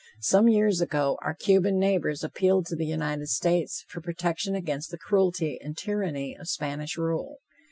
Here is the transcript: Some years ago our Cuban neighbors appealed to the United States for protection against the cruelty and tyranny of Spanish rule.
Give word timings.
Some 0.21 0.47
years 0.49 0.81
ago 0.81 1.19
our 1.21 1.35
Cuban 1.35 1.77
neighbors 1.77 2.23
appealed 2.23 2.65
to 2.65 2.75
the 2.75 2.87
United 2.87 3.29
States 3.29 3.85
for 3.87 4.01
protection 4.01 4.55
against 4.55 4.89
the 4.89 4.97
cruelty 4.97 5.59
and 5.61 5.77
tyranny 5.77 6.35
of 6.35 6.49
Spanish 6.49 6.97
rule. 6.97 7.37